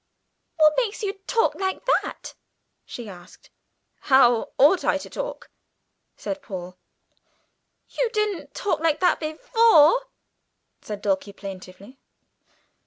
[0.57, 2.33] "What makes you talk like that?"
[2.85, 3.51] she asked.
[3.99, 5.51] "How ought I to talk?"
[6.17, 6.75] said Paul.
[7.87, 10.07] "You didn't talk like that before,"
[10.81, 11.99] said Dulcie plaintively.